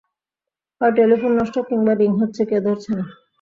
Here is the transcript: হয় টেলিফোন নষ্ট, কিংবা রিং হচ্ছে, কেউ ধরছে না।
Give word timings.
হয় 0.81 0.93
টেলিফোন 0.95 1.31
নষ্ট, 1.39 1.55
কিংবা 1.69 1.93
রিং 1.93 2.11
হচ্ছে, 2.21 2.41
কেউ 2.49 2.61
ধরছে 2.65 2.91
না। 2.97 3.05